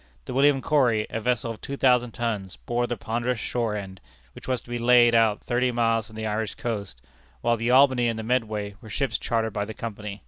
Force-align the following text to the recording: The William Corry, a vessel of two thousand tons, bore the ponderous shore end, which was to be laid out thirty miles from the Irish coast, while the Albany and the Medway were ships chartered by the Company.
The 0.25 0.33
William 0.33 0.63
Corry, 0.63 1.05
a 1.11 1.21
vessel 1.21 1.51
of 1.51 1.61
two 1.61 1.77
thousand 1.77 2.13
tons, 2.13 2.55
bore 2.65 2.87
the 2.87 2.97
ponderous 2.97 3.39
shore 3.39 3.75
end, 3.75 4.01
which 4.33 4.47
was 4.47 4.59
to 4.63 4.69
be 4.71 4.79
laid 4.79 5.13
out 5.13 5.43
thirty 5.43 5.71
miles 5.71 6.07
from 6.07 6.15
the 6.15 6.25
Irish 6.25 6.55
coast, 6.55 7.03
while 7.41 7.55
the 7.55 7.69
Albany 7.69 8.07
and 8.07 8.17
the 8.17 8.23
Medway 8.23 8.73
were 8.81 8.89
ships 8.89 9.19
chartered 9.19 9.53
by 9.53 9.63
the 9.65 9.75
Company. 9.75 10.19